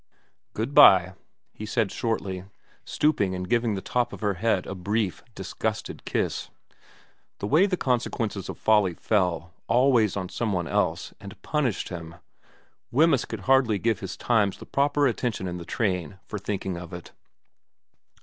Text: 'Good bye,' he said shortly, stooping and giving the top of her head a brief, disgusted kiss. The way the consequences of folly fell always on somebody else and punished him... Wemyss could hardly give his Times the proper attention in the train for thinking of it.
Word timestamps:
'Good 0.55 0.73
bye,' 0.73 1.13
he 1.53 1.63
said 1.67 1.91
shortly, 1.91 2.45
stooping 2.85 3.35
and 3.35 3.47
giving 3.47 3.75
the 3.75 3.83
top 3.83 4.13
of 4.13 4.21
her 4.21 4.33
head 4.33 4.65
a 4.65 4.73
brief, 4.73 5.21
disgusted 5.35 6.05
kiss. 6.05 6.49
The 7.37 7.45
way 7.45 7.67
the 7.67 7.77
consequences 7.77 8.49
of 8.49 8.57
folly 8.57 8.95
fell 8.95 9.53
always 9.67 10.17
on 10.17 10.27
somebody 10.29 10.69
else 10.69 11.13
and 11.21 11.39
punished 11.43 11.89
him... 11.89 12.15
Wemyss 12.89 13.25
could 13.25 13.41
hardly 13.41 13.77
give 13.77 13.99
his 13.99 14.17
Times 14.17 14.57
the 14.57 14.65
proper 14.65 15.05
attention 15.05 15.47
in 15.47 15.57
the 15.57 15.65
train 15.65 16.17
for 16.25 16.39
thinking 16.39 16.77
of 16.77 16.93
it. 16.93 17.11